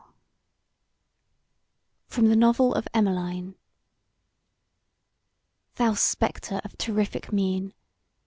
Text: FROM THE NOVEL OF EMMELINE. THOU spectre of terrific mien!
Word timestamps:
FROM 2.07 2.27
THE 2.29 2.35
NOVEL 2.35 2.73
OF 2.73 2.87
EMMELINE. 2.91 3.53
THOU 5.75 5.93
spectre 5.93 6.59
of 6.63 6.75
terrific 6.79 7.31
mien! 7.31 7.75